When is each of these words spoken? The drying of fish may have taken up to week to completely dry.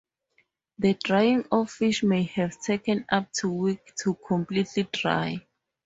The 0.79 0.95
drying 0.95 1.45
of 1.51 1.69
fish 1.69 2.01
may 2.01 2.23
have 2.23 2.59
taken 2.59 3.05
up 3.11 3.31
to 3.33 3.51
week 3.51 3.93
to 4.01 4.15
completely 4.15 4.87
dry. 4.91 5.45